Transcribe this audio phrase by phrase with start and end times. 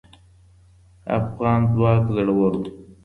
[1.19, 2.63] افغان ځواک زړور و